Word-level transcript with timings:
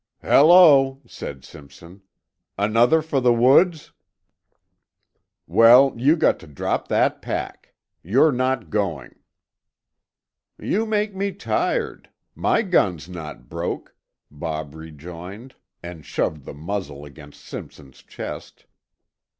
"Hello!" 0.23 0.99
said 1.05 1.43
Simpson. 1.45 2.01
"Another 2.57 3.03
for 3.03 3.21
the 3.21 3.31
woods? 3.31 3.91
Well, 5.45 5.93
you 5.95 6.15
got 6.15 6.39
to 6.39 6.47
drop 6.47 6.87
that 6.87 7.21
pack. 7.21 7.75
You're 8.01 8.31
not 8.31 8.71
going." 8.71 9.13
"You 10.57 10.87
make 10.87 11.15
me 11.15 11.31
tired. 11.33 12.09
My 12.33 12.63
gun's 12.63 13.07
not 13.07 13.47
broke," 13.47 13.95
Bob 14.31 14.73
rejoined 14.73 15.53
and 15.83 16.03
shoved 16.03 16.45
the 16.45 16.55
muzzle 16.55 17.05
against 17.05 17.45
Simpson's 17.45 18.01
chest. 18.01 18.65